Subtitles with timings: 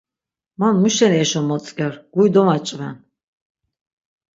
[0.59, 2.95] Man muşeni eşo motzk̆er, guri domaç̆ven.